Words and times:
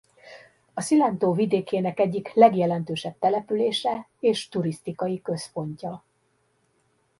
A 0.73 0.81
Cilento 0.81 1.33
vidékének 1.33 1.99
egyik 1.99 2.33
legjelentősebb 2.33 3.15
települése 3.19 4.07
és 4.19 4.49
turisztikai 4.49 5.21
központja. 5.21 6.03